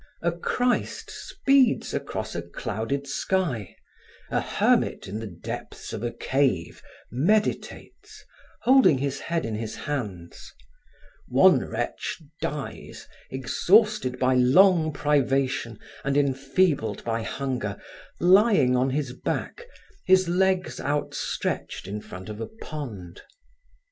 [0.23, 3.75] A Christ speeds across a clouded sky;
[4.31, 6.81] a hermit in the depths of a cave
[7.11, 8.25] meditates,
[8.63, 10.53] holding his head in his hands;
[11.27, 17.79] one wretch dies, exhausted by long privation and enfeebled by hunger,
[18.19, 19.67] lying on his back,
[20.07, 23.21] his legs outstretched in front of a pond.